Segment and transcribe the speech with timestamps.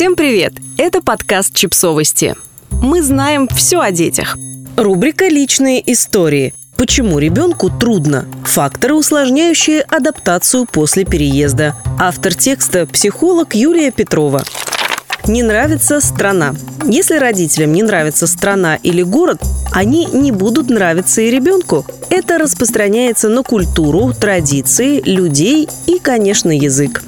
[0.00, 0.54] Всем привет!
[0.78, 2.34] Это подкаст «Чипсовости».
[2.70, 4.38] Мы знаем все о детях.
[4.78, 6.54] Рубрика «Личные истории».
[6.78, 8.24] Почему ребенку трудно?
[8.46, 11.76] Факторы, усложняющие адаптацию после переезда.
[11.98, 14.42] Автор текста– психолог Юлия Петрова.
[15.26, 16.54] Не нравится страна.
[16.86, 21.84] Если родителям не нравится страна или город, они не будут нравиться и ребенку.
[22.08, 27.02] Это распространяется на культуру, традиции, людей и, конечно, язык.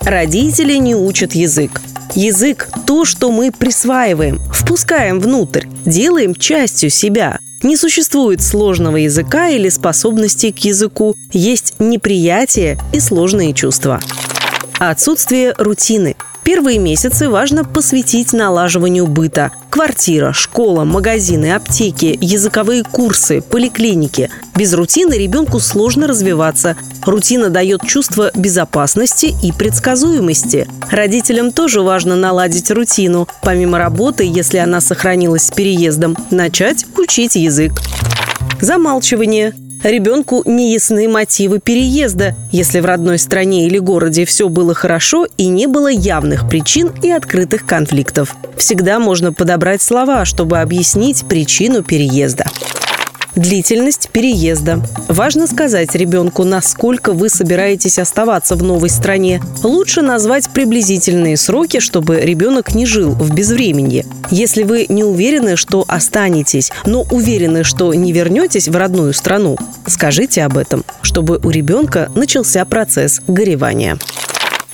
[0.00, 1.82] Родители не учат язык.
[2.14, 7.40] Язык– то, что мы присваиваем, впускаем внутрь, делаем частью себя.
[7.64, 11.16] Не существует сложного языка или способности к языку.
[11.32, 14.00] Есть неприятие и сложные чувства.
[14.78, 16.14] Отсутствие рутины–
[16.44, 19.50] Первые месяцы важно посвятить налаживанию быта.
[19.70, 24.30] Квартира, школа, магазины, аптеки, языковые курсы, поликлиники.
[24.54, 26.76] Без рутины ребенку сложно развиваться.
[27.06, 30.68] Рутина дает чувство безопасности и предсказуемости.
[30.90, 33.26] Родителям тоже важно наладить рутину.
[33.42, 37.72] Помимо работы, если она сохранилась с переездом, начать учить язык.
[38.60, 39.54] Замалчивание.
[39.84, 45.46] Ребенку не ясны мотивы переезда, если в родной стране или городе все было хорошо и
[45.46, 48.34] не было явных причин и открытых конфликтов.
[48.56, 52.46] Всегда можно подобрать слова, чтобы объяснить причину переезда.
[53.36, 54.80] Длительность переезда.
[55.08, 59.42] Важно сказать ребенку, насколько вы собираетесь оставаться в новой стране.
[59.64, 64.06] Лучше назвать приблизительные сроки, чтобы ребенок не жил в безвременье.
[64.30, 70.44] Если вы не уверены, что останетесь, но уверены, что не вернетесь в родную страну, скажите
[70.44, 73.98] об этом, чтобы у ребенка начался процесс горевания.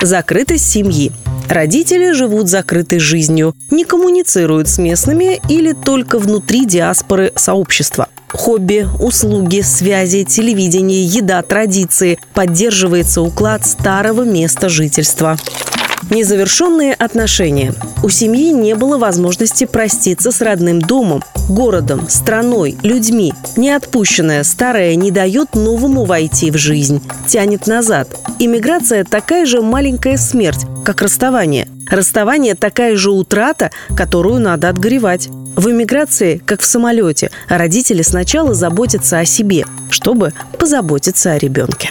[0.02, 1.12] Закрытость семьи.
[1.50, 8.06] Родители живут закрытой жизнью, не коммуницируют с местными или только внутри диаспоры сообщества.
[8.28, 12.20] Хобби, услуги, связи, телевидение, еда, традиции.
[12.34, 15.36] Поддерживается уклад старого места жительства.
[16.08, 17.74] Незавершенные отношения.
[18.02, 23.34] У семьи не было возможности проститься с родным домом, городом, страной, людьми.
[23.56, 28.08] Неотпущенное старое не дает новому войти в жизнь, тянет назад.
[28.38, 31.68] Иммиграция– такая же маленькая смерть, как расставание.
[31.90, 35.28] Расставание– такая же утрата, которую надо отгоревать.
[35.56, 41.90] В эмиграции, как в самолете, родители сначала заботятся о себе, чтобы позаботиться о ребенке.